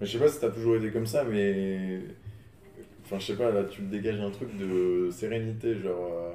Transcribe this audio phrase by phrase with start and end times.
[0.00, 2.00] Mais je sais pas si t'as toujours été comme ça, mais.
[3.04, 6.12] Enfin, je sais pas, là, tu me dégages un truc de sérénité, genre.
[6.12, 6.32] euh,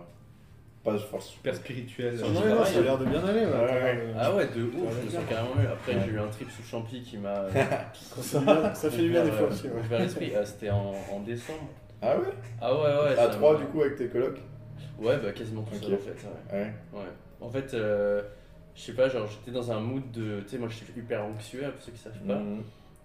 [0.84, 1.28] Pas force.
[1.30, 2.18] Super spirituel.
[2.20, 3.46] Ça a l'air de bien aller.
[3.46, 3.52] ouais.
[3.52, 4.14] Ouais, ouais.
[4.20, 5.68] Ah ouais, de ouf, je me sens carrément mieux.
[5.70, 6.02] Après, Ouais.
[6.06, 7.46] j'ai eu un trip sous champi qui m'a.
[7.94, 9.68] Ça, fait bien- ça fait du bien des fois aussi.
[9.68, 10.00] ouais.
[10.00, 10.34] l'esprit.
[10.36, 11.70] Ah, C'était en, en décembre.
[12.02, 12.26] Ah ouais?
[12.60, 13.12] Ah ouais, ouais.
[13.14, 14.40] À ça 3 m'a- du coup avec tes colocs?
[15.00, 15.84] Ouais, bah quasiment tout Ok.
[15.84, 16.28] seul en fait.
[16.52, 16.60] Ouais.
[16.60, 16.74] Ouais.
[16.94, 17.06] Ouais.
[17.40, 18.22] En fait, euh,
[18.76, 20.42] je sais pas, genre j'étais dans un mood de.
[20.42, 22.36] Tu sais, moi je suis hyper anxieux, pour ceux qui savent pas.
[22.36, 22.62] Mhm.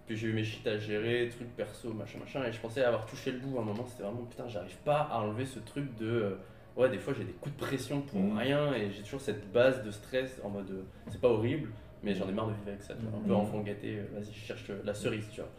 [0.09, 2.43] Puis j'ai eu mes shit à gérer, trucs perso, machin, machin.
[2.43, 5.01] Et je pensais avoir touché le bout à un moment, c'était vraiment putain, j'arrive pas
[5.01, 6.07] à enlever ce truc de.
[6.07, 6.35] euh,
[6.75, 8.37] Ouais, des fois j'ai des coups de pression pour Mhm.
[8.37, 10.71] rien et j'ai toujours cette base de stress en mode.
[10.71, 11.69] euh, C'est pas horrible,
[12.01, 13.19] mais j'en ai marre de vivre avec ça, tu vois.
[13.19, 13.35] Un peu Mhm.
[13.35, 15.49] enfant gâté, euh, vas-y, je cherche la cerise, tu vois.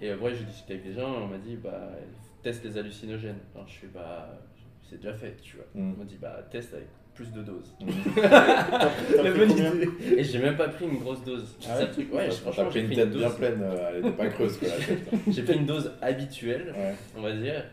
[0.00, 1.90] Et euh, ouais, j'ai discuté avec des gens, on m'a dit, bah,
[2.42, 3.38] teste les hallucinogènes.
[3.54, 4.28] Alors je fais, bah,
[4.90, 5.66] c'est déjà fait, tu vois.
[5.76, 5.94] Mhm.
[5.94, 7.74] On m'a dit, bah, teste avec plus de doses.
[8.42, 9.88] La bonne idée.
[10.16, 11.56] Et j'ai même pas pris une grosse dose.
[11.60, 12.12] C'est Ah ça ouais le truc.
[12.14, 13.36] Ouais, T'as- franchement, T'as pris j'ai une pris tête une bien dose.
[13.36, 14.98] pleine, euh, elle était pas creuse quoi tête.
[15.28, 16.94] J'ai pris une dose habituelle, Ouais.
[17.16, 17.64] on va dire.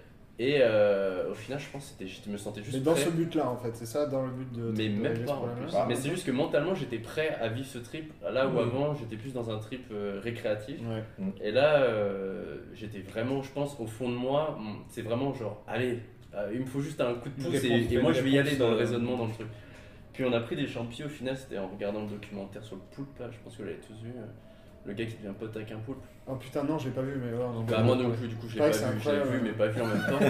[0.41, 3.01] Et euh, au final, je pense que c'était- je me sentais juste Mais dans prêt.
[3.03, 4.71] ce but-là, en fait, c'est ça, dans le but de.
[4.77, 5.73] Mais de même pas en plus.
[5.75, 8.13] Ah, mais c'est juste que mentalement, j'étais prêt à vivre ce trip.
[8.23, 10.77] Là où avant, j'étais plus dans un trip euh, récréatif.
[10.81, 11.25] Ouais.
[11.43, 15.61] Et là, euh, j'étais vraiment, je pense, au fond de moi, mm, c'est vraiment genre,
[15.67, 15.99] allez,
[16.35, 18.55] euh, il me faut juste un coup de pouce et, moi je vais y aller
[18.55, 19.47] dans le euh, raisonnement, dans le truc.
[20.13, 22.81] Puis on a pris des champignons au final, c'était en regardant le documentaire sur le
[22.91, 24.09] poulpe, là, je pense que vous l'avez tous vu.
[24.09, 24.25] euh,
[24.85, 25.99] Le gars qui devient pote avec un poulpe.
[26.25, 27.43] Oh putain, non, j'ai pas vu, mais ouais.
[27.43, 28.15] on en Bah, moi non ouais.
[28.15, 30.19] plus, du coup, Ouais, pas vu, incroyable, vu, mais pas vu en même temps.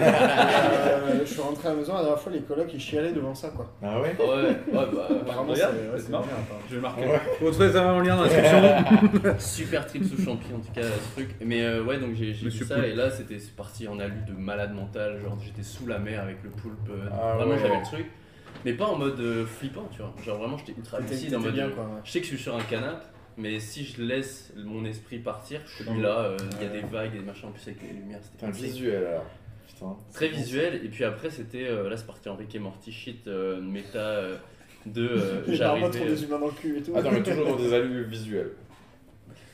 [0.90, 3.34] Euh, je suis rentré à la maison, la dernière fois, les colocs ils chialaient devant
[3.34, 3.72] ça, quoi.
[3.82, 4.88] Ah ouais ouais, ouais, bah,
[5.22, 6.24] Apparemment, Regarde, c'est ouais, marrant.
[6.24, 6.34] bien.
[6.66, 7.06] Je vais le marquer.
[7.06, 7.20] Ouais.
[7.40, 9.34] Vous retrouvez ça en lien dans la description.
[9.38, 12.48] super trip sous champi en tout cas ce truc mais euh, ouais donc j'ai j'ai
[12.48, 12.86] vu ça Poulpe.
[12.86, 16.22] et là c'était c'est parti en alu de malade mental genre j'étais sous la mer
[16.22, 17.58] avec le poulpe euh, Ah vraiment ouais.
[17.60, 18.06] j'avais le truc
[18.64, 21.54] mais pas en mode euh, flippant tu vois genre vraiment j'étais ultra lucide en mode
[22.04, 23.06] je sais que je suis sur un canapé
[23.36, 26.86] mais si je laisse mon esprit partir je suis là euh, il y a des
[26.86, 28.64] vagues des machins en plus avec les lumières c'était insane.
[28.64, 29.26] visuel alors.
[29.68, 29.96] Putain.
[30.12, 33.26] très visuel et puis après c'était euh, là c'est parti en Rick et Morty shit
[33.28, 34.36] euh, méta euh,
[34.86, 36.96] de euh, marmottes j'arrivais euh, des humains dans le cul et tout.
[36.96, 38.52] Attends, mais toujours dans des allus visuels.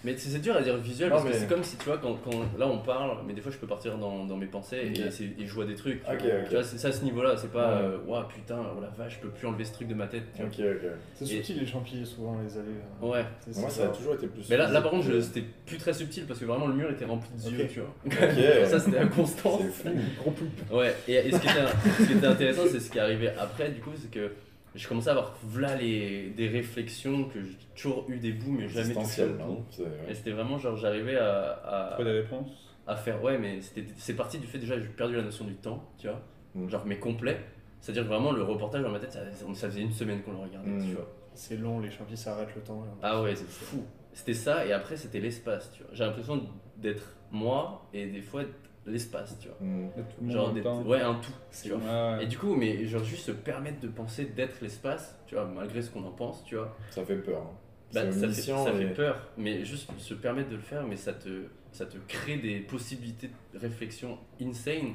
[0.06, 1.98] Mais c'est dur à dire visuel Non, parce que mais- c'est comme si tu vois,
[1.98, 4.92] quand, quand- là on parle, mais des fois je peux partir dans, dans mes pensées
[4.94, 6.04] et, je vois des trucs.
[6.04, 6.30] tu Ok, vois.
[6.42, 6.44] ok.
[6.48, 7.82] Tu vois, c'est ça à ce niveau-là, c'est pas Ouais.
[7.82, 10.22] euh, Ouah, putain, oh la vache, je peux plus enlever ce truc de ma tête.
[10.32, 12.68] C'est Et- subtil les champignons, souvent, les allées.
[13.02, 13.06] euh.
[13.06, 13.24] Ouais.
[13.50, 14.48] C'est- Moi, ça a toujours été plus.
[14.48, 17.04] Mais là, là par contre, c'était plus très subtil parce que vraiment le mur était
[17.04, 17.92] rempli de yeux, tu vois.
[18.06, 18.12] Ok.
[18.66, 19.60] ça c'était à constance.
[19.82, 19.96] C'est fou.
[20.20, 20.70] Gros poulpe.
[20.72, 21.66] Ouais, et, et ce, qui était,
[21.98, 24.30] ce qui était intéressant, c'est ce qui est arrivé après, du coup, c'est que
[24.76, 28.68] je commençais à avoir voilà les, des réflexions que j'ai toujours eu des bouts, mais
[28.68, 29.88] jamais C'est- ouais.
[30.08, 31.52] Et c'était vraiment genre, j'arrivais à,
[31.92, 32.50] à, Pas de réponse.
[32.86, 35.54] à faire ouais mais c'était c'est parti du fait déjà j'ai perdu la notion du
[35.56, 36.20] temps tu vois
[36.54, 36.68] Mm.
[36.70, 37.38] genre mais complet
[37.80, 39.20] c'est à dire que vraiment le reportage dans ma tête ça,
[39.54, 40.88] ça faisait une semaine qu'on le regardait Mm.
[40.88, 42.80] tu vois C'est long, les champignons, ça arrête le temps.
[42.82, 42.90] là.
[43.02, 46.42] ah ouais c'est fou c'était ça et après c'était l'espace tu vois j'ai l'impression
[46.78, 48.42] d'être moi et des fois
[48.86, 49.56] l'espace tu vois.
[49.60, 51.32] De tout le genre d'être ouais un tout
[51.62, 52.24] tu vois Ouais.
[52.24, 55.82] et du coup mais genre juste se permettre de penser d'être l'espace tu vois malgré
[55.82, 57.42] ce qu'on en pense tu vois Ça fait peur.
[57.42, 57.50] hein.
[57.94, 60.84] Bah, ça, fait, omniscient ça et- fait peur, mais juste se permettre de le faire,
[60.84, 64.92] mais ça te, ça te crée des possibilités de réflexion insane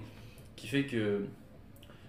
[0.58, 1.26] qui fait que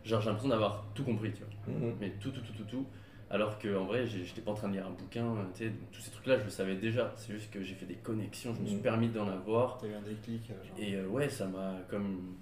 [0.04, 1.74] genre j'ai l'impression d'avoir tout compris, tu vois.
[1.74, 1.94] Mhm.
[2.00, 2.86] Mais tout, tout, tout, tout, tout.
[3.32, 6.00] Alors qu'en vrai, j'étais pas en train de lire un bouquin, euh, tu sais, tous
[6.02, 7.14] ces trucs-là, je le savais déjà.
[7.16, 8.82] C'est juste que j'ai fait des connexions, je me suis Mhm.
[8.82, 9.78] permis d'en avoir.
[9.78, 10.50] T'as eu un déclic.
[10.50, 10.76] euh, genre.
[10.78, 12.34] Et euh, ouais, ça m'a comme.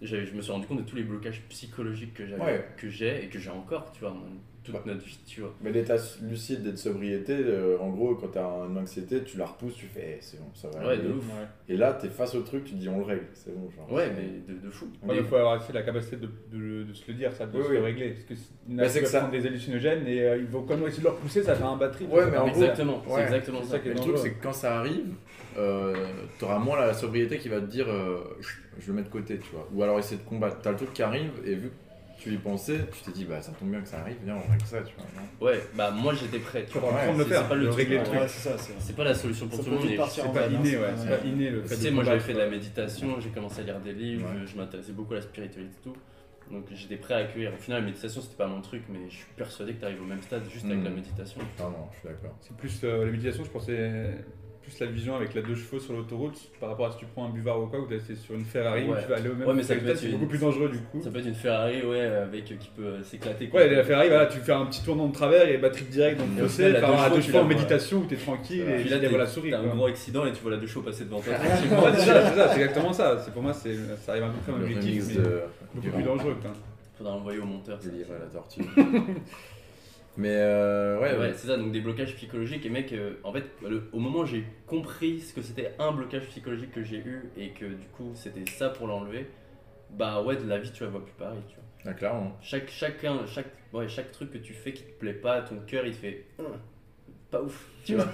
[0.00, 2.68] Je me suis rendu compte de tous les blocages psychologiques que j'avais, Ouais.
[2.78, 4.16] que j'ai et que j'ai encore, tu vois,
[4.64, 4.82] toute Bah.
[4.86, 5.54] notre vie, tu vois.
[5.62, 9.46] Mais l'état lucide et de sobriété, euh, en gros, quand t'as une anxiété, tu la
[9.46, 10.80] repousses, tu fais, Eh, c'est bon, ça va.
[10.86, 11.02] Ouais, aller.
[11.02, 11.24] de ouf.
[11.68, 13.70] Et là, t'es face au truc, tu te dis, on le règle, c'est bon.
[13.70, 14.86] Genre, Ouais, mais de, de fou.
[15.02, 17.46] Ouais, mais il faut avoir aussi la capacité de, de- de se le dire, ça,
[17.46, 17.76] de Oui, se oui.
[17.76, 18.10] le régler.
[18.10, 18.34] Parce que
[18.68, 20.86] Bah, a c'est qui que ça- prendre des hallucinogènes et euh, ils vont quand même
[20.86, 22.06] essayer de leur pousser, ça fait un batterie.
[22.06, 23.68] Ouais, mais en gros- Exactement, c'est exactement ça.
[23.70, 25.14] ça qui est Mais le truc, c'est que quand ça arrive,
[25.56, 25.94] euh,
[26.38, 28.18] t'auras moins la sobriété qui va te dire, euh,
[28.78, 29.68] je le mets de côté, tu vois.
[29.74, 30.58] Ou alors essayer de combattre.
[30.62, 31.74] T'as le truc qui arrive, et vu que
[32.18, 34.50] tu y pensais, tu t'es dit, bah ça tombe bien que ça arrive, viens, on
[34.50, 35.04] règle ça, tu vois.
[35.16, 36.66] non Ouais, bah moi j'étais prêt.
[36.70, 36.90] Tu vois.
[36.92, 38.06] de le c'est- faire, c'est pas le régler le ouais.
[38.06, 38.20] truc.
[38.20, 38.58] Ouais, c'est ça.
[38.58, 39.86] c'est- C'est pas la solution pour Ça tout le monde.
[40.10, 40.86] C'est pas inné, ouais.
[40.96, 42.50] c'est- pas inné le Tu sais, moi j'avais fait de la ouais.
[42.50, 44.46] méditation, j'ai commencé à lire des livres, Ouais.
[44.46, 45.96] je m'intéressais beaucoup à la spiritualité et tout.
[46.50, 47.52] Donc j'étais prêt à accueillir.
[47.52, 50.00] Au final, la méditation c'était pas mon truc, mais je suis persuadé que tu arrives
[50.00, 50.84] au même stade juste avec Mm.
[50.84, 51.40] la méditation.
[51.60, 52.36] Non, non, je suis d'accord.
[52.40, 54.14] C'est plus euh, la méditation, je pensais
[54.68, 57.26] plus la vision avec la deux chevaux sur l'autoroute par rapport à si tu prends
[57.26, 59.02] un buvard ou quoi, ou t'es sur une Ferrari, où Ouais.
[59.02, 60.68] tu vas aller au même Ouais, mais ça peut être c'est une- beaucoup plus dangereux
[60.68, 61.00] du coup.
[61.02, 63.48] Ça peut être une Ferrari, ouais, avec qui peut euh, s'éclater.
[63.48, 63.60] quoi.
[63.60, 66.26] Ouais, la Ferrari, voilà, tu fais un petit tournant de travers et batterie directe dans
[66.26, 68.88] le fossé, la par deux à deux chevaux en méditation où t'es tranquille et Puis
[68.90, 69.50] là, tu la souris.
[69.50, 71.32] t'as un gros accident et tu vois la deux chevaux passer devant toi.
[71.98, 73.18] C'est ça, c'est exactement ça.
[73.24, 73.74] C'est pour moi, c'est
[74.04, 75.40] ça arrive un peu comme Le objectif, remix mais de.
[75.74, 76.36] beaucoup plus dangereux.
[76.96, 77.78] Faudra envoyer au monteur.
[77.78, 78.62] Délivrer la tortue.
[80.18, 81.32] Mais euh, ouais, Ouais, ouais.
[81.34, 82.66] c'est ça, donc des blocages psychologiques.
[82.66, 85.92] Et mec, euh, en fait, le- au moment où j'ai compris ce que c'était un
[85.92, 89.28] blocage psychologique que j'ai eu et que du coup c'était ça pour l'enlever,
[89.90, 91.64] bah ouais, de la vie tu la vois plus pareil, tu vois.
[91.92, 92.36] Ah, clairement.
[92.42, 95.86] Chaque, chacun, chaque, ouais, chaque truc que tu fais qui te plaît pas, ton cœur
[95.86, 96.24] il te fait
[97.30, 98.06] pas ouf, tu vois.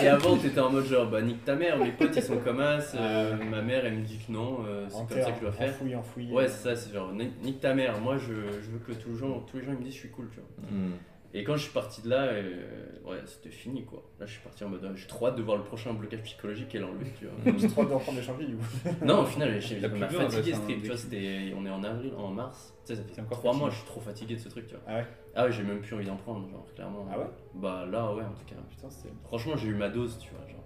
[0.00, 2.38] et, et avant t'étais en mode genre bah nique ta mère, mes potes ils sont
[2.38, 5.36] comme as, euh, ma mère elle me dit que non, euh, c'est comme ça que
[5.36, 5.68] je dois faire.
[5.70, 6.32] Enfouille, enfouille.
[6.32, 9.10] Ouais, c'est ça, c'est genre ni- nique ta mère, moi je, je veux que tous
[9.10, 10.70] les, gens, tous les gens ils me disent je suis cool, tu vois.
[10.70, 10.92] Hmm.
[11.34, 12.62] Et quand je suis parti de là, euh,
[13.06, 14.02] ouais, c'était fini quoi.
[14.20, 16.22] Là, je suis parti en mode, euh, j'ai trop hâte de voir le prochain blocage
[16.22, 17.58] psychologique et l'enlever, tu vois.
[17.58, 18.64] J'ai trop hâte d'en prendre des champignons du coup.
[19.04, 20.96] non, au final, j'ai m'a besoin, fatigué ce trip, tu vois.
[20.96, 22.74] C'était, on est en avril, en mars.
[22.84, 24.74] Tu sais, ça fait encore 3 mois, je suis trop fatigué de ce truc, tu
[24.74, 24.84] vois.
[24.86, 27.06] Ah ouais Ah ouais, j'ai même plus envie d'en prendre, genre, clairement.
[27.10, 27.26] Ah ouais?
[27.54, 28.56] Bah là, ouais, en tout cas.
[28.68, 29.14] Putain, c'était.
[29.24, 30.46] Franchement, j'ai eu ma dose, tu vois.
[30.46, 30.62] Genre.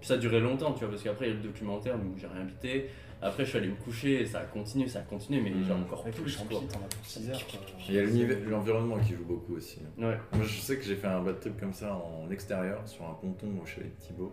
[0.00, 2.16] Puis ça a duré longtemps, tu vois, parce qu'après, il y a le documentaire, donc
[2.16, 2.90] j'ai rien bité.
[3.22, 5.64] Après, je suis allé me coucher et ça a continué, ça a continué, mais Mm.
[5.64, 6.44] genre encore le plus, quoi.
[6.58, 7.46] champi, t'en as pour 6 heures.
[7.46, 7.60] quoi.
[7.88, 9.78] Il y a l'environnement qui joue beaucoup aussi.
[9.98, 10.16] Ouais.
[10.32, 13.14] Moi, je sais que j'ai fait un bad trip comme ça en extérieur, sur un
[13.20, 14.32] ponton au chalet de Thibaut.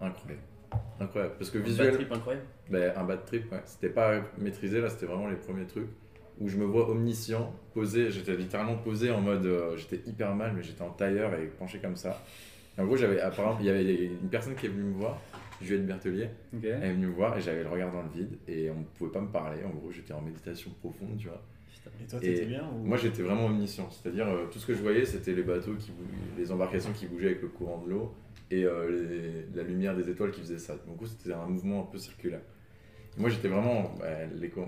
[0.00, 0.42] Incroyable.
[1.00, 1.34] Incroyable.
[1.38, 2.46] Parce que Bad visuel, trip incroyable.
[2.70, 3.62] ben, un bad trip, ouais.
[3.64, 5.88] C'était pas maîtrisé, là, c'était vraiment les premiers trucs
[6.40, 8.10] où je me vois omniscient, posé.
[8.10, 9.44] J'étais littéralement posé en mode.
[9.44, 12.22] euh, j'étais hyper mal, mais j'étais en tailleur et penché comme ça.
[12.78, 15.20] Et en gros, j'avais apparemment, il y avait une personne qui est venue me voir,
[15.64, 16.28] Juliette Berthelier.
[16.54, 16.64] Ok.
[16.64, 18.84] Elle est venue me voir et j'avais le regard dans le vide et on ne
[18.84, 19.62] pouvait pas me parler.
[19.64, 21.42] En gros, j'étais en méditation profonde, tu vois.
[22.02, 22.84] Et toi, t'étais bien ou...
[22.84, 23.88] Moi, j'étais vraiment omniscient.
[23.90, 25.92] C'est-à-dire, euh, tout ce que je voyais, c'était les bateaux, qui
[26.36, 28.14] les embarcations qui bougeaient avec le courant de l'eau
[28.50, 30.74] et euh, les- la lumière des étoiles qui faisait ça.
[30.74, 32.42] Donc, en gros, c'était un mouvement un peu circulaire.
[33.16, 34.06] Et moi, j'étais vraiment bah,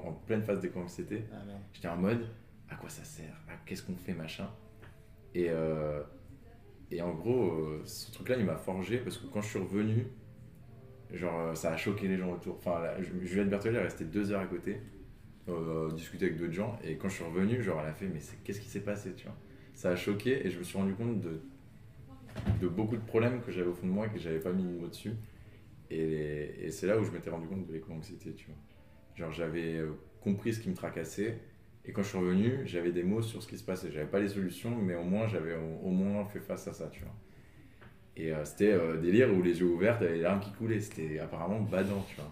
[0.04, 1.22] en pleine phase d'éco-anxiété.
[1.32, 1.36] Ah.
[1.72, 2.26] J'étais en mode,
[2.70, 3.34] à quoi ça sert?
[3.48, 4.48] À Qu'est-ce qu'on fait, machin?
[5.34, 6.02] Et, euh,
[6.90, 7.52] et en gros,
[7.84, 10.06] ce truc-là, il m'a forgé parce que quand je suis revenu,
[11.12, 12.56] genre, euh, ça a choqué les gens autour.
[12.56, 12.82] Enfin,
[13.22, 14.80] Juliette Berthellet est restée deux heures à côté,
[15.48, 16.78] euh, discuter avec d'autres gens.
[16.84, 19.26] Et quand je suis revenu, genre, elle a fait, mais qu'est-ce qui s'est passé, tu
[19.26, 19.36] vois?
[19.74, 21.40] Ça a choqué et je me suis rendu compte de,
[22.60, 24.62] de beaucoup de problèmes que j'avais au fond de moi et que j'avais pas mis
[24.64, 25.14] le mot dessus.
[25.90, 28.56] Et, et c'est là où je m'étais rendu compte de l'éco-anxiété, tu vois.
[29.14, 31.38] Genre, j'avais euh, compris ce qui me tracassait.
[31.84, 33.90] Et quand je suis revenu, j'avais des mots sur ce qui se passait.
[33.90, 36.88] J'avais pas les solutions, mais au moins, j'avais au, au moins fait face à ça,
[36.88, 37.14] tu vois.
[38.16, 40.80] Et euh, c'était euh, délire où les yeux ouverts, t'avais les larmes qui coulaient.
[40.80, 42.30] C'était apparemment badant, tu vois.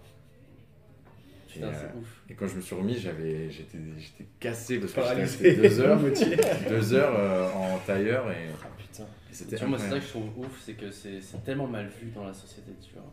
[1.49, 2.23] Et, Putain, euh, c'est ouf.
[2.31, 5.81] et quand je me suis remis, j'avais, j'étais, j'étais cassé parce que j'étais resté deux
[5.81, 6.01] heures,
[6.69, 9.03] deux heures euh, en tailleur et, Ah putain.
[9.31, 11.43] et c'était Tu vois, moi, c'est ça que je trouve ouf, c'est que c'est c'est
[11.45, 13.13] tellement mal vu dans la société, tu vois.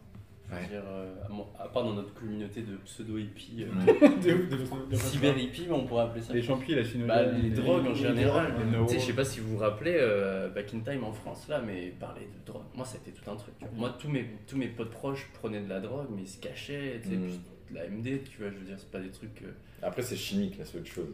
[0.50, 0.66] Ouais.
[0.70, 1.14] dire, euh,
[1.60, 3.68] à, part dans notre communauté de pseudo-hippies, euh.
[4.24, 6.34] De ouf, de de cyber-hippies, on pourrait appeler ça.
[6.34, 7.06] Les champis, la chino.
[7.06, 8.54] Bah, les drogues en les général.
[8.54, 11.48] drogues, les je sais pas si vous vous rappelez, euh, Back in Time en France,
[11.50, 13.54] là, mais parler de drogue, moi, c'était tout un truc.
[13.60, 13.74] tu vois.
[13.78, 17.00] Moi, tous mes, tous mes potes proches prenaient de la drogue, mais ils se cachaient,
[17.04, 17.24] tu sais, Mm.
[17.28, 17.40] puis
[17.72, 19.42] de la MD, tu vois, je veux dire, c'est pas des trucs.
[19.42, 19.52] euh,
[19.82, 21.14] Après, c'est chimique, là, c'est autre chose.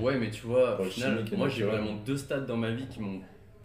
[0.00, 3.00] Ouais, mais tu vois, au final, moi, j'ai vraiment deux stades dans ma vie qui
[3.00, 3.20] m'ont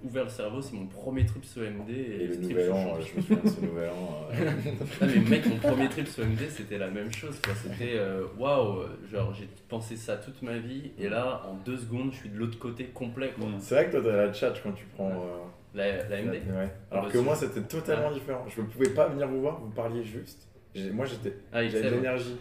[0.05, 0.61] ouvert le cerveau.
[0.61, 3.49] C'est mon premier trip sous MD et, Et le nouvel an, je me souviens de
[3.49, 4.27] ce nouvel an.
[4.31, 4.51] euh,
[5.01, 7.35] Non, mais mec, mon premier trip sur MD, c'était la même chose.
[7.63, 11.77] C'était euh, waouh, euh, genre j'ai pensé ça toute ma vie, et là, en deux
[11.77, 13.33] secondes, je suis de l'autre côté complet.
[13.59, 15.09] C'est vrai que toi, t'as la tchatch quand tu prends.
[15.11, 15.43] euh,
[15.73, 16.31] La, la MD.
[16.49, 16.69] Ouais.
[16.91, 18.45] Alors que moi, c'était totalement différent.
[18.47, 20.47] Je ne pouvais pas venir vous voir, vous parliez juste.
[20.93, 22.35] Moi, j'étais, Ah, j'avais de l'énergie.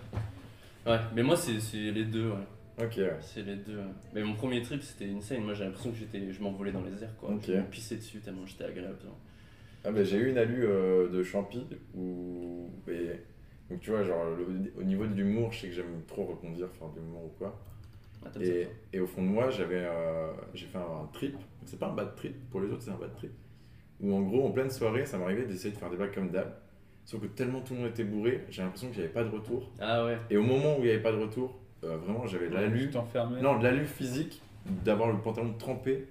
[0.87, 2.29] Ouais, mais moi, c'est c'est les deux.
[2.29, 2.35] Ouais.
[2.79, 3.17] Ok, ouais.
[3.21, 3.79] C'est les deux.
[4.15, 5.43] Mais mon premier trip, c'était insane.
[5.45, 7.15] Moi, j'ai l'impression que j'étais, je m'envolais dans les airs.
[7.19, 7.31] Quoi.
[7.31, 7.45] Ok.
[7.47, 8.99] Je me pissais dessus tellement j'étais agréable.
[9.05, 9.17] genre.
[9.85, 12.69] Ah, bah, j'ai eu une alu euh, de Champy où.
[12.89, 13.21] et-
[13.71, 16.69] Donc, tu vois, genre, le- au niveau de l'humour, je sais que j'aime trop rebondir,
[16.73, 17.59] faire de l'humour ou quoi.
[18.25, 21.09] Ah, t'aimes ça, Et, toi et au fond de moi, j'avais, euh, j'ai fait un,
[21.13, 21.37] trip.
[21.67, 23.31] C'est pas un bad trip, pour les autres, c'est un bad trip.
[24.01, 26.53] Où en gros, en pleine soirée, ça m'arrivait d'essayer de faire des blagues comme d'hab.
[27.05, 29.29] Sauf que tellement tout le monde était bourré, j'ai l'impression qu'il n'y avait pas de
[29.31, 29.71] retour.
[29.79, 30.19] Ah ouais.
[30.31, 32.89] Et au moment où il n'y avait pas de retour, euh, vraiment, j'avais de l'alu.
[33.43, 34.43] Non, de l'alu physique,
[34.85, 36.07] d'avoir le pantalon trempé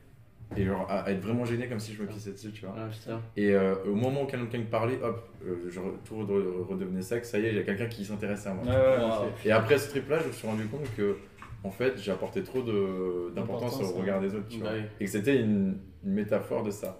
[0.55, 2.75] et genre à, à être vraiment gêné comme si je me pissais dessus, tu vois.
[2.77, 3.19] Ah.
[3.35, 7.25] Et euh, au moment où quelqu'un me parlait, hop, euh, je tout re- redevenait sec,
[7.25, 8.63] ça y est, il y a quelqu'un qui s'intéressait à moi.
[8.65, 8.71] Ouais,
[9.03, 9.29] Wow.
[9.45, 11.17] Et après ce trip-là, je me suis rendu compte que,
[11.63, 14.73] en fait, j'ai apporté trop de- d'importance au regard des autres, tu vois.
[14.73, 14.81] Oui.
[14.99, 16.99] Et que c'était une, une métaphore de ça.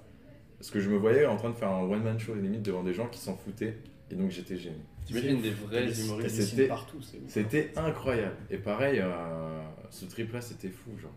[0.57, 2.93] Parce que je me voyais en train de faire un one-man show, limite, devant des
[2.93, 3.77] gens qui s'en foutaient,
[4.09, 4.77] et donc j'étais gêné.
[5.05, 6.41] T'imagines des vrais humoristes.
[6.41, 6.97] c'était- partout.
[7.27, 8.35] C'était incroyable.
[8.49, 11.11] Et pareil, euh, ce trip-là, c'était fou, genre.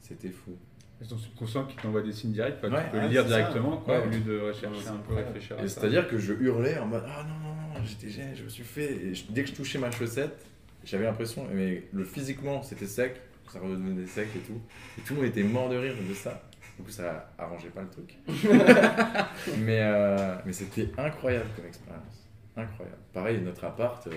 [0.00, 0.56] C'était fou.
[1.00, 2.62] C'est ton subconscient qui t'envoie des signes directs.
[2.62, 4.06] Ouais, tu peux ouais, le lire directement, quoi, Ouais.
[4.06, 7.22] au lieu de rechercher un peu, réfléchir Et c'est-à-dire que je hurlais en mode Ah
[7.24, 8.92] non, non, non, j'étais gêné, je me suis fait.
[8.94, 10.46] Et je- dès que je touchais ma chaussette,
[10.84, 13.20] j'avais l'impression, mais le physiquement c'était sec,
[13.52, 14.58] ça redevenait sec et tout.
[14.96, 16.42] Et tout le monde était mort de rire de ça.
[16.78, 18.16] Du coup, ça arrangeait pas le truc.
[19.58, 22.25] mais euh, mais c'était incroyable comme expérience.
[22.56, 22.98] Incroyable.
[23.12, 24.10] Pareil, notre appart, euh,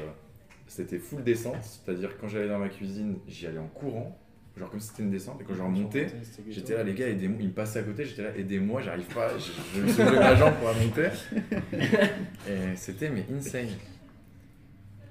[0.67, 4.17] c'était full descente, c'est-à-dire quand j'allais dans ma cuisine, j'y allais en courant.
[4.57, 5.41] genre comme si c'était une descente.
[5.41, 6.07] Et quand je remontais,
[6.49, 7.37] j'étais là, les gars, aidez-moi.
[7.41, 10.17] Ils me passaient à côté, j'étais là, aidez-moi, j'arrive pas, je, je me suis levé
[10.19, 11.09] ma jambe pour remonter.
[12.47, 13.67] Et c'était, mais insane.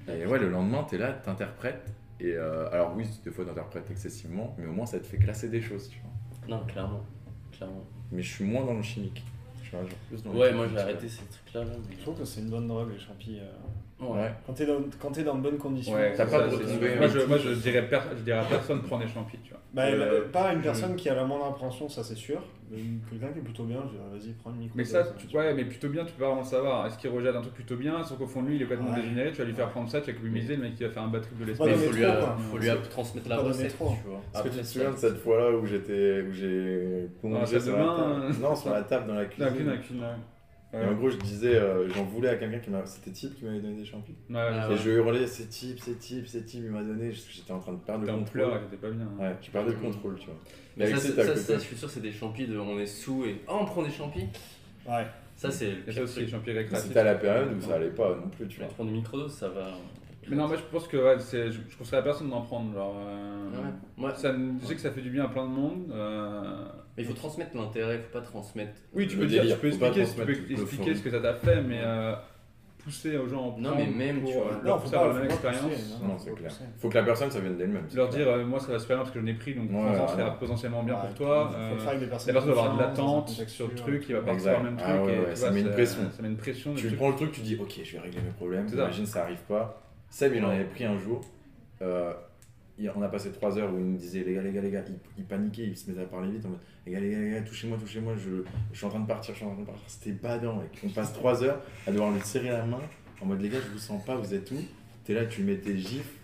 [0.09, 1.93] Et ouais, le lendemain, t'es là, t'interprètes.
[2.21, 5.49] Et euh, alors, oui, des fois, t'interprètes excessivement, mais au moins, ça te fait classer
[5.49, 6.57] des choses, tu vois.
[6.57, 7.05] Non, clairement.
[7.53, 7.85] clairement.
[8.11, 9.23] Mais je suis moins dans le chimique.
[9.73, 11.65] Je suis genre plus dans le Ouais, moi j'ai arrêté ces trucs-là.
[11.65, 13.39] Là, Je trouve que c'est une bonne drogue, les champis.
[13.41, 13.51] euh.
[14.01, 14.31] Ouais.
[14.47, 15.95] Quand t'es dans, quand t'es dans de bonnes conditions.
[15.95, 18.45] Ouais, T'as pas ça, de retrouver- moi, je, moi, je dirais, per- je dirais à
[18.45, 19.61] personne prends des champis, tu vois.
[19.75, 22.41] Bah, Euh, bah, pas une personne qui a la moindre appréhension, ça c'est sûr.
[22.71, 22.79] Mais
[23.11, 24.77] quelqu'un qui est plutôt bien, je dirais vas-y, prends une micro.
[24.79, 26.87] Mais ça, tu, ouais, mais plutôt bien, tu peux pas vraiment savoir.
[26.87, 28.05] Est-ce qu'il rejette un truc plutôt bien?
[28.05, 29.01] Sauf qu'au fond de lui, il est complètement Ouais.
[29.03, 31.03] dégénéré, tu vas lui faire prendre ça, tu vas customiser, le mec il va faire
[31.03, 31.67] un bad trip de l'espace.
[31.67, 33.95] Donner faut lui, euh, faut lui transmettre la recette, trop.
[34.01, 34.21] tu vois.
[34.33, 38.71] Est-ce que tu te souviens de cette fois-là où j'étais où j'ai euh, Non, sur
[38.73, 39.73] la table dans la La cuisine.
[40.73, 40.85] Ouais.
[40.85, 42.85] En gros, je disais, euh, j'en voulais à quelqu'un qui m'a.
[42.87, 44.19] C'était Type qui m'avait donné des champignons.
[44.31, 44.79] Ouais, Ah Et ouais.
[44.79, 47.11] je hurlais, c'est Type, c'est Type, c'est Type, il m'a donné.
[47.13, 48.33] J'étais en train de perdre le T'es en contrôle.
[48.33, 49.09] pleurs, pas bien.
[49.19, 50.37] Ouais, je perdais le contrôle, tu vois.
[50.77, 53.25] Mais avec ça, ça, ça, je suis sûr, c'est des champis de on est sous
[53.25, 53.41] et.
[53.49, 54.27] Oh, on prend des champis
[54.87, 55.07] Ouais.
[55.37, 56.89] Ça, c'est le pire aussi, les Mais récréatifs.
[56.89, 58.69] C'était à la période où ça allait pas non plus, tu vois.
[58.69, 59.69] prendre une microdose, ça va.
[60.31, 62.73] Mais non, moi je pense que ouais, c'est- je, je conseillerais à personne d'en prendre.
[62.75, 63.71] Genre, euh, Ouais.
[63.97, 65.91] Moi, ça, je sais que ça fait du bien à plein de monde.
[65.93, 66.43] euh,
[66.97, 68.73] mais il faut transmettre l'intérêt, il faut pas transmettre.
[68.95, 70.15] Oui, tu peux, dire, tu peux expliquer, tu
[70.55, 72.15] peux expliquer ce que ça t'a fait, mais euh,
[72.85, 73.57] pousser aux gens.
[73.57, 75.63] à Non, mais même, pour tu vois, leur pas, la même expérience.
[76.03, 76.49] Non, faut c'est clair.
[76.51, 76.65] pousser.
[76.79, 77.87] Faut que la personne, ça vienne d'elle-même.
[77.95, 79.95] Leur dire, euh, moi ça va super bien parce que je l'ai pris, donc Ouais,
[79.95, 80.33] ça ouais.
[80.39, 81.51] potentiellement bien pour toi.
[81.53, 84.05] faut le faire avec des personnes La personne va avoir de l'attente sur le truc,
[84.09, 85.15] il va pas faire le même Ah truc.
[85.37, 86.03] ça met une pression.
[86.15, 86.75] Ça met une pression.
[86.75, 88.67] le Tu prends le truc, tu dis, ok, je vais régler mes problèmes.
[88.73, 89.83] Imagine, ça arrive pas.
[90.11, 91.21] Seb, il en avait pris un jour.
[91.83, 92.13] Euh,
[92.95, 94.85] on a passé 3 heures où il me disait, les gars, les gars, les gars,
[94.89, 97.19] il, il paniquait, il se mettait à parler vite en mode, les gars, les gars,
[97.19, 99.63] les gars, touchez-moi, touchez-moi, je, je suis en train de partir, je suis en train
[99.63, 99.85] de partir.
[99.89, 100.71] C'était badant, mec.
[100.85, 102.81] On passe 3 heures à devoir lui serrer la main
[103.21, 104.57] en mode, les gars, je vous sens pas, vous êtes où
[105.05, 106.15] T'es là, tu tes gifs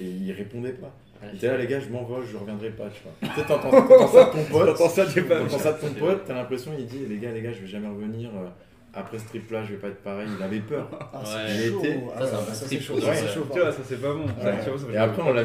[0.00, 0.92] et il répondait pas.
[1.32, 3.12] Il était là, les gars, je m'envole, je reviendrai pas, tu vois.
[3.20, 4.66] Tu sais, t'entends ça de ton pote.
[4.68, 7.30] T'entends ça, t'es pas T'entends ça de ton pote, t'as l'impression, il dit, les gars,
[7.32, 8.30] les gars, je vais jamais revenir.
[8.34, 8.48] euh,
[8.92, 10.26] Après ce trip-là, je vais pas être pareil.
[10.36, 10.88] Il avait peur.
[11.12, 11.52] Ah, Ouais.
[11.54, 12.94] Il était- Ah, Ça, ça, c'est trip chaud.
[12.94, 14.24] pour ça, de c'est chaud, Tu vois, ça c'est pas bon.
[14.24, 14.70] Ouais.
[14.76, 15.44] vois, Et après, on l'a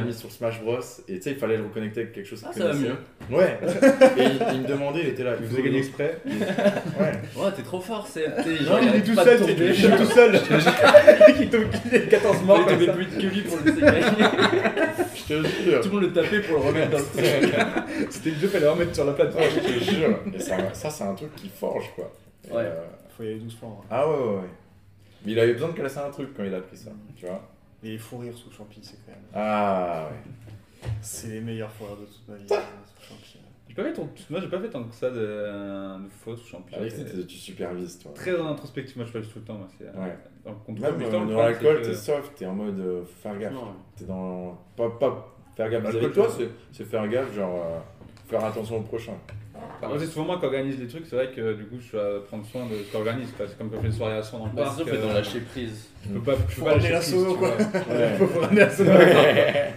[0.00, 0.78] mis, sur Smash Bros.
[1.08, 2.94] Et tu sais, il fallait le reconnecter avec quelque chose Ah, ça va mieux.
[3.30, 3.58] Ouais.
[4.18, 5.34] Et il, il me demandait, il était là.
[5.38, 6.20] Il il faisait gagner exprès.
[6.26, 7.12] Ouais.
[7.36, 8.24] Ouais, t'es trop fort, c'est.
[8.64, 10.40] genre, il est tout seul, de Je suis tout seul.
[11.36, 11.64] Qui tombe
[12.10, 14.00] 14 morts Il tombait plus vite que lui pour le gagner.
[15.14, 15.80] Je te jure.
[15.80, 17.54] Tout le monde le tapait pour le remettre dans le truc.
[18.10, 19.44] C'était le jeu, fallait remettre sur la plateforme.
[19.54, 20.18] Je te jure.
[20.34, 22.10] Et ça, ça c'est un truc qui forge, quoi.
[22.48, 22.52] Ouais.
[22.64, 23.78] euh, Faut y aller doucement.
[23.80, 23.86] ouais.
[23.90, 24.48] Ah ouais, ouais, ouais.
[25.24, 27.42] Mais il avait besoin de casser un truc quand il a pris ça, tu vois.
[27.82, 29.20] Et les fous rires sous champi, c'est quand même.
[29.34, 30.88] Ah ouais.
[31.02, 32.46] C'est les meilleurs fous rires de toute ma vie.
[32.48, 33.38] sous champi.
[33.68, 34.08] J'ai pas fait tant...
[34.30, 35.16] Moi j'ai pas fait tant que ça de,
[36.02, 36.76] de fausses champions.
[36.78, 38.10] Alexis, t'es- tu supervises, toi.
[38.14, 39.54] Très en introspectif, moi je fais tout le temps.
[39.54, 40.16] Moi, c'est, euh, Ouais.
[40.44, 40.90] dans le contrôle.
[40.90, 43.52] Même Mais euh, dans l'alcool, t'es que- soft, t'es en mode euh, faire gaffe.
[43.52, 43.74] Non.
[43.96, 44.58] T'es dans.
[44.76, 47.54] Pas, pas faire gaffe vis-à-vis toi, c'est c'est faire gaffe, genre.
[47.64, 47.78] euh,
[48.28, 49.14] faire attention au prochain.
[49.82, 52.24] Moi, c'est souvent moi qui organise les trucs, c'est vrai que du coup je dois
[52.26, 53.46] prendre soin de ce quoi.
[53.48, 54.76] C'est comme quand je fais une soirée à son dans le Bah, parc.
[54.76, 55.88] c'est sûr, faut euh, dans lâcher prise.
[56.04, 57.48] Je peux pas, je peux Faut pas lâcher prise, sono, tu quoi.
[57.90, 58.16] Ouais.
[58.18, 58.90] Faut ramener la sono.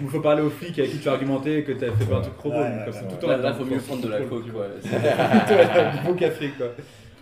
[0.02, 2.22] Il faut parler aux flics avec qui tu as argumenté que t'as fait pas un
[2.22, 4.68] truc trop temps Là, faut mieux prendre de la coke, tu quoi.
[4.84, 6.68] Du beau café quoi.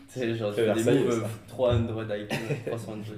[0.07, 1.29] C'est genre, tu fais des moves ça.
[1.47, 1.85] 300
[2.19, 3.11] IQ, 300 IQ.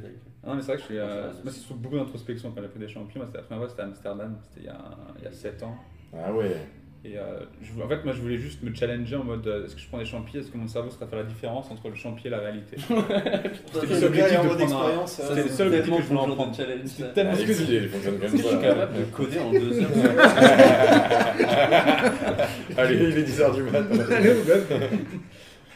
[0.45, 2.67] Non mais c'est vrai que je suis, euh, moi c'est surtout beaucoup d'introspection quand j'ai
[2.67, 3.21] pris des champions.
[3.21, 5.75] Moi, c'était la première fois c'était à Amsterdam, c'était il y a 7 ans.
[6.13, 6.55] Ah ouais.
[7.05, 9.75] Et euh, je- en fait moi je voulais juste me challenger en mode euh, est-ce
[9.75, 11.95] que je prends des champions, est-ce que mon cerveau serait faire la différence entre le
[11.95, 12.77] champion et la réalité?
[12.79, 15.11] C'était le Le seul objectif de prendre un- expérience.
[15.21, 16.55] C'était euh, le seul objectif que je voulais en prendre.
[16.55, 19.89] C'était tellement que je suis capable de coder en deux heures
[22.77, 24.13] Allez, il est 10h du matin.
[24.15, 24.35] Allez, au.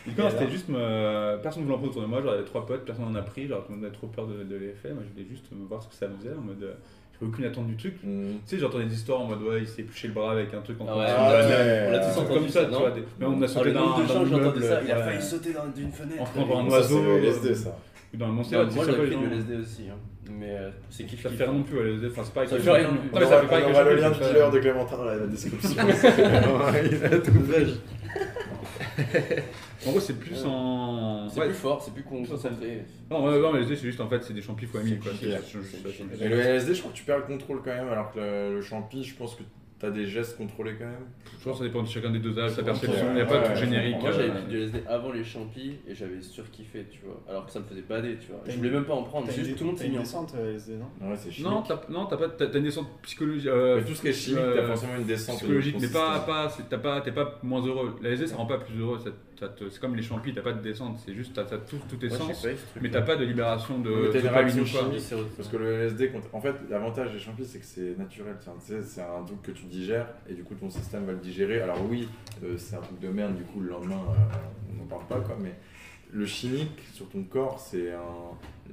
[0.07, 1.36] Du coup, c'était juste me...
[1.41, 3.46] personne ne voulait en prendre autour de moi, j'avais trois potes, personne n'en a pris,
[3.48, 5.65] genre tout le monde avait trop peur de, de l'effet, moi je voulais juste me
[5.67, 6.75] voir ce que ça faisait en mode euh,
[7.19, 7.95] j'avais aucune attente du truc.
[8.03, 8.33] Hmm.
[8.47, 10.62] Tu sais, j'entendais des histoires en mode ouais, il s'est épluché le bras avec un
[10.62, 11.05] truc en Ah ouais,
[11.88, 12.91] on l'a- tous entendu comme ça, tu non vois.
[12.91, 14.63] des- Mais on a Ah, sauté le d'un nombre de d'un gens, j'ai entendu immeuble,
[14.63, 16.21] ça, il a failli sauter dans- d'une fenêtre.
[16.21, 17.03] En prenant un Ça, c'est oiseau.
[17.03, 17.77] le LSD, ça.
[18.13, 19.95] Ou dans le Monster, tu moi j'avais pas, pris du LSD aussi, hein.
[20.31, 22.50] mais euh, c'est kiff Ça fait rien non plus, LSD, enfin c'est pareil.
[22.50, 23.09] Ça fait rien non plus.
[23.12, 25.69] On ça je le lien de ça fait- dealer de Clémentin dans la description.
[25.77, 27.31] il a tout.
[29.86, 31.30] En gros, c'est plus en.
[31.30, 31.46] C'est Ouais.
[31.48, 32.84] plus fort, c'est plus concentré.
[33.12, 35.10] Non, ouais, non, mais LSD, c'est juste en fait, c'est des champis fois 1000 C'est
[35.22, 35.92] quoi.
[36.20, 38.56] Mais le LSD, je crois que tu perds le contrôle quand même, alors que le,
[38.56, 39.44] le champi, je pense que
[39.79, 41.05] t'as des gestes contrôlés quand même?
[41.39, 43.25] Je pense que ça dépend de chacun des dosages, sa Ok, perception, il n'y a
[43.25, 43.96] pas de ouais, truc générique.
[44.01, 47.22] Moi j'avais euh, pris du LSD avant les champis et j'avais surkiffé, tu vois.
[47.29, 48.41] Alors que ça me faisait bader, tu vois.
[48.48, 49.88] Je voulais même pas en prendre, T'as c'est une, juste tout le monde t'as s'est
[49.88, 51.10] une mis en descente euh, LSD, non?
[51.10, 51.51] Ouais, c'est chimique.
[51.51, 53.48] Non, t'as non, t'as pas, t'as une descente psychologique.
[53.48, 55.38] euh, Mais tout ce qui est chimique, euh, t'as forcément une descente.
[55.38, 57.96] psychologique, mais pas, pas, t'as pas, t'es pas moins heureux.
[58.01, 59.00] La LSD, ça rend pas plus heureux.
[59.00, 62.10] C'est comme les champis, t'as pas de descente, c'est juste, t'as t'as tout, tous tes
[62.10, 62.43] sens,
[62.81, 65.03] mais t'as pas de libération de Mais t'as une réaction chimique.
[65.38, 68.36] Parce que le LSD, en fait, l'avantage des champis, c'est que c'est naturel.
[68.41, 68.53] tiens.
[68.60, 71.19] Tu sais, C'est un truc que tu digères et du coup ton système va le
[71.19, 71.62] digérer.
[71.62, 72.07] Alors oui,
[72.43, 74.36] euh, c'est un truc de merde, du coup le lendemain euh,
[74.74, 75.53] on n'en parle pas quoi, mais
[76.12, 78.01] le chimique sur ton corps c'est un.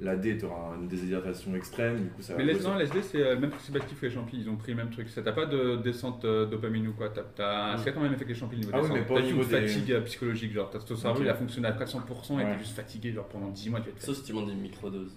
[0.01, 2.43] L'AD, tu auras une déshydratation extrême, du coup ça va.
[2.43, 4.71] Mais non, LSD, c'est euh, le même principe actif que les champis, ils ont pris
[4.73, 5.07] le même truc.
[5.07, 7.07] Ça t'as pas de descente dopamine ou quoi?
[7.09, 7.75] T'as, t'as...
[7.75, 7.77] Mm.
[7.81, 8.97] C'est quand même effet que les champis, le niveau Ah oui, descente.
[8.97, 11.25] mais pas au niveau une des- fatigue psychologique, genre t'as ton cerveau, Ok.
[11.25, 12.51] il a fonctionné à 400% et Ouais.
[12.53, 14.55] t'es juste fatigué, genre pendant 10 mois tu vas être Sauf si tu demandes des
[14.55, 15.15] microdoses.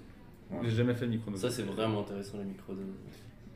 [0.62, 2.86] J'ai jamais fait de micro Ça, c'est vraiment intéressant, les microdoses.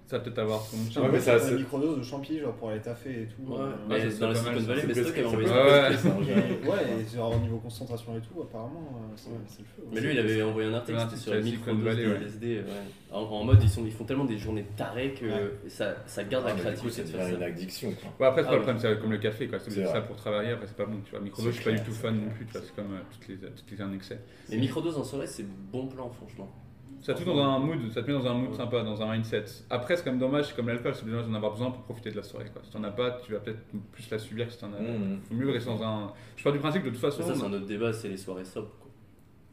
[0.07, 2.69] Ça va peut-être avoir ton Ouais, mais ça, une c'est- microdose de champi, genre pour
[2.69, 3.51] aller taffer et tout.
[3.51, 4.61] Ouais, euh, mais ça, c'est dans la Silicon.
[4.61, 6.09] Valley, C'est mais c'est qui prescrit- envoyé c'est ça.
[6.71, 9.83] ouais, et genre au niveau concentration et tout, apparemment, euh, c'est c'est le feu.
[9.91, 12.17] Mais lui, il avait envoyé un article, c'était sur la Valley, de ouais.
[12.17, 12.47] LSD.
[12.59, 12.65] ouais.
[13.11, 15.53] En, en mode, ils, font tellement des journées tarées que Ouais.
[15.69, 17.31] ça, ça garde Ah, la créativité ça.
[17.31, 17.89] une addiction.
[18.21, 18.63] Ouais, après, c'est Ah pas le ouais.
[18.65, 19.59] problème, c'est comme le café, quoi.
[19.61, 21.21] C'est ça pour travailler, après, c'est pas bon, tu vois.
[21.21, 22.61] Microdose, je suis C'est pas du tout c'est fan non plus, tu vois.
[22.67, 24.19] C'est comme euh, toutes les, toutes les un excès.
[24.51, 26.51] Mais microdoses en soirée, c'est bon plan, franchement.
[27.03, 28.57] Ça te met dans un mood, ça te met dans un mood Ouais.
[28.57, 29.45] sympa, dans un mindset.
[29.71, 32.11] Après, c'est quand même dommage, c'est comme l'alcool, c'est besoin d'en avoir besoin pour profiter
[32.13, 32.47] de la soirée.
[32.53, 32.63] Quoi.
[32.65, 33.59] Si t'en as pas, tu vas peut-être
[33.91, 34.81] plus la subir que si t'en as.
[34.81, 35.21] Mhm.
[35.29, 36.13] Faut mieux rester dans un.
[36.37, 37.23] Je pars du principe que de toute façon.
[37.23, 38.71] Ça, c'est un autre débat, c'est les soirées sobres.
[38.81, 38.91] Quoi.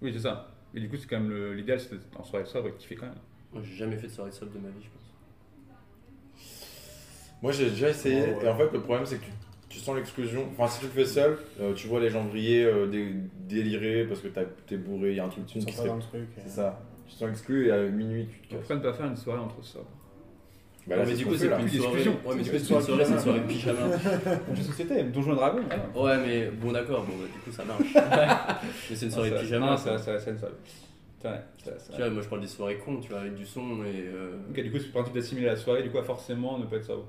[0.04, 0.52] Oui, c'est ça.
[0.76, 2.96] Et du coup, c'est quand même le- l'idéal, c'est d'être en soirée sobre et kiffer
[2.96, 3.16] quand même.
[3.52, 4.96] Moi, j'ai jamais fait de soirée sobre de ma vie, je pense.
[7.42, 8.46] Moi j'ai déjà essayé Oh, ouais.
[8.46, 9.32] et en fait le problème c'est que tu,
[9.70, 10.46] tu sens l'exclusion.
[10.52, 13.14] Enfin si tu le fais seul, euh, tu vois les gens briller, euh, dé-
[13.48, 14.28] délirer parce que
[14.68, 16.82] t'es bourré, il y a un truc qui se C'est ça.
[17.10, 18.60] Tu te sens exclu et à minuit tu te casses.
[18.60, 19.86] Pourquoi ne pas faire une soirée entre sobres
[20.88, 22.08] Bah là, mais c'est du coup, c'est plus une soirée.
[22.08, 23.80] Ouais, mais C'est du coup, une c'est une soirée, c'est une soirée pyjama.
[23.98, 24.36] pyjama.
[24.54, 25.64] Jeu de société, Dragons,
[25.96, 26.20] voilà.
[26.20, 27.94] Ouais, mais bon, d'accord, bon, bah, du coup, ça marche.
[28.90, 29.72] mais c'est une soirée pyjama.
[29.72, 30.32] Non, ça, ça, ça,
[31.92, 34.06] Tu vois, moi, je parle des soirées cons, tu vois, avec du son et.
[34.08, 36.76] euh, Ok, du coup, c'est le principe d'assimiler la soirée, du coup, forcément ne pas
[36.78, 37.08] être sobre.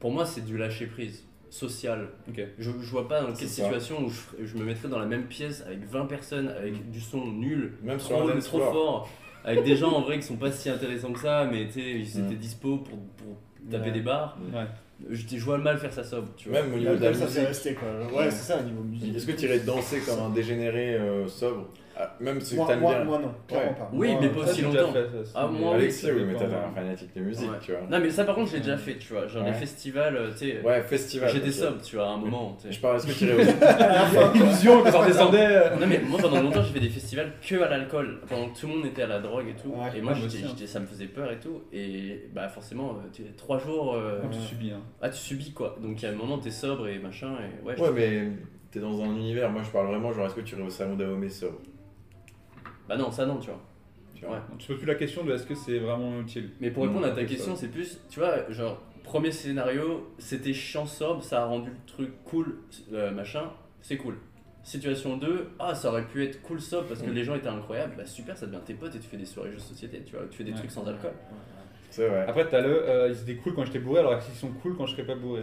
[0.00, 2.08] Pour moi, c'est du lâcher prise social.
[2.36, 3.62] Je, je vois pas dans quelle ça.
[3.62, 4.10] situation où
[4.44, 8.00] je, me mettrais dans la même pièce avec 20 personnes, avec du son nul, Même
[8.00, 8.72] sur trop, un dance trop floor.
[8.72, 9.08] fort,
[9.44, 11.90] avec des gens en vrai qui sont pas si intéressants que ça, mais tu sais,
[12.00, 12.26] ils Mm.
[12.26, 13.36] étaient dispo pour, pour
[13.70, 13.92] taper Ouais.
[13.92, 14.36] des barres.
[14.52, 14.64] Ouais.
[15.10, 16.62] Je, je vois mal faire ça sobre, tu vois.
[16.62, 17.48] Même au niveau de la L'alcool, ça fait musique.
[17.48, 17.88] rester quoi.
[18.18, 19.14] Ouais, c'est ça au niveau musique.
[19.16, 21.68] Est-ce que tu irais danser comme un dégénéré euh, sobre?
[21.96, 23.04] Ah, Même si moi, t'aimes moi, bien.
[23.04, 23.76] moi non, clairement Ouais.
[23.76, 23.90] pas.
[23.92, 24.92] Oui, Moi, mais euh, pas aussi longtemps.
[24.92, 27.56] fait, ça, Ah, moi, oui, Alexis, oui, mais t'es un fanatique de musique, Ouais.
[27.60, 27.80] tu vois.
[27.88, 29.26] Non, mais ça, par contre, j'ai déjà fait, tu vois.
[29.28, 29.50] Genre Ouais.
[29.50, 30.60] les festivals, euh, tu sais.
[30.62, 31.30] Ouais, festival.
[31.30, 32.56] J'ai des subs, tu vois, à un moment.
[32.68, 33.52] Je parle, est-ce que tu irais aussi
[34.34, 35.70] Illusion, que ça redescendait.
[35.78, 38.66] Non mais moi pendant longtemps j'ai fait des festivals que à l'alcool, pendant que tout
[38.66, 39.74] le monde était à la drogue et tout.
[39.96, 40.14] Et moi
[40.66, 41.62] ça me faisait peur et tout.
[41.72, 44.80] Et bah forcément, euh, trois jours, euh, Tu subis, hein.
[45.00, 45.76] ah tu subis quoi.
[45.82, 47.74] Donc il y a un moment t'es sobre et machin et ouais.
[47.76, 48.28] je- Ouais, mais
[48.70, 49.50] t'es dans un univers.
[49.50, 51.58] Moi je parle vraiment, genre, est-ce que tu irais au salon d'Aomé sobre?
[52.88, 53.60] Bah non ça non tu vois.
[54.14, 54.40] Tu vois Ouais.
[54.50, 56.50] Donc, Tu poses plus la question de est-ce que c'est vraiment utile.
[56.60, 60.86] Mais pour répondre à ta question c'est plus, tu vois, genre premier scénario, c'était chiant
[60.86, 62.58] sobre, ça a rendu le truc cool,
[62.92, 63.50] euh, machin,
[63.82, 64.16] c'est cool.
[64.62, 67.94] Situation 2, ah ça aurait pu être cool sobre parce que les gens étaient incroyables,
[67.98, 70.16] bah super ça devient tes potes et tu fais des soirées jeux de société, tu
[70.16, 70.56] vois, tu fais des Ouais.
[70.58, 71.12] trucs sans alcool.
[71.90, 72.24] C'est vrai.
[72.26, 72.82] Après, t'as le.
[72.88, 75.14] euh, ils étaient cool quand j'étais bourré, alors qu'ils sont cool quand je serais pas
[75.14, 75.42] bourré.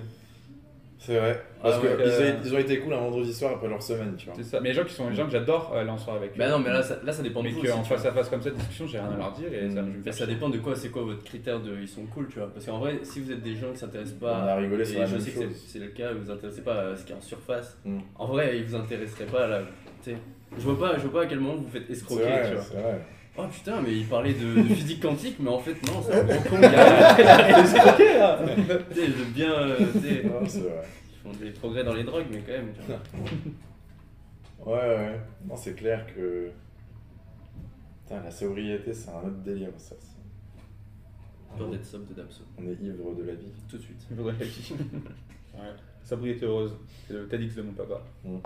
[1.03, 1.41] C'est vrai.
[1.63, 3.67] Parce Ah que ouais, ils, euh, ont, ils ont été cool un vendredi soir après
[3.67, 4.35] leur semaine, tu vois.
[4.37, 4.59] C'est ça.
[4.61, 6.37] Mais les gens qui sont les gens que j'adore euh, aller en soirée avec.
[6.37, 6.51] Bah eux.
[6.51, 7.61] non mais là ça, là, ça dépend de Mais vous.
[7.61, 7.97] qu'en aussi, tu vois.
[7.97, 10.11] face à face comme ça, discussion, j'ai rien à leur dire et ça, me Mais
[10.11, 10.27] chier.
[10.27, 12.53] dépend de quoi, c'est quoi votre critère de ils sont cool, tu vois.
[12.53, 14.35] Parce qu'en vrai, si vous êtes des gens qui s'intéressent On pas.
[14.43, 16.89] a rigolé sur la je même sais que c'est- le cas, vous vous intéressez pas
[16.91, 17.79] à ce qui est en surface.
[17.83, 17.97] Mm.
[18.19, 19.61] En vrai, ils vous intéresseraient pas là.
[20.03, 20.17] tu sais.
[20.55, 22.49] Je vois pas, je vois pas à quel moment vous vous faites C'est escroquer, vrai,
[22.49, 22.81] tu vois.
[23.37, 26.23] Oh putain, mais il parlait de, de physique quantique, mais en fait non, c'est un
[26.25, 26.57] gros con.
[26.59, 27.13] Il a.
[27.15, 30.81] Tu sais, de bien, euh, tu sais, Non, c'est vrai.
[31.09, 32.73] ils font des progrès dans les drogues, mais quand même.
[32.73, 32.99] Tu vois.
[34.63, 35.19] Ouais, ouais.
[35.49, 36.51] Non, c'est clair que.
[38.03, 39.95] Putain, la sobriété, c'est un autre délire, ça.
[41.57, 42.43] Peur d'être sobre de Damso.
[42.59, 43.51] On est ivre de la vie.
[43.67, 44.05] Tout de suite.
[44.11, 44.73] Il faudrait la vie.
[45.55, 45.59] Ouais.
[46.03, 46.75] Sabriété heureuse.
[47.07, 48.01] C'est le TEDx de mon papa.
[48.23, 48.37] Mm.